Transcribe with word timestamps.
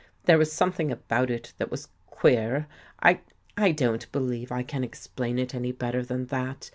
"There 0.25 0.39
was 0.39 0.51
something 0.51 0.91
about 0.91 1.29
it 1.29 1.53
that 1.59 1.69
was 1.69 1.89
queer. 2.07 2.65
I— 3.03 3.21
I 3.55 3.71
don't 3.71 4.11
be 4.11 4.17
lieve 4.17 4.51
I 4.51 4.63
can 4.63 4.83
explain 4.83 5.37
it 5.37 5.53
any 5.53 5.71
better 5.71 6.03
than 6.03 6.25
that. 6.33 6.69